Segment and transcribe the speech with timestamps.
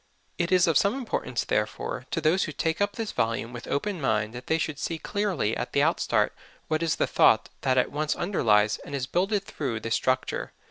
[0.39, 4.01] It is of some importance, therefore, to those who take up this volume with open
[4.01, 6.33] mind that they should see clearly at the out start
[6.67, 10.53] what is the thought that at once underlies and is builded through this structure.